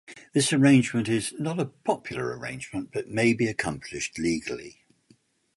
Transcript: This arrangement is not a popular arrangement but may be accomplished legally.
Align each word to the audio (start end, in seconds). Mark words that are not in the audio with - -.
This 0.33 0.51
arrangement 0.51 1.07
is 1.07 1.31
not 1.37 1.59
a 1.59 1.65
popular 1.67 2.35
arrangement 2.35 2.89
but 2.91 3.09
may 3.11 3.33
be 3.35 3.45
accomplished 3.45 4.17
legally. 4.17 4.83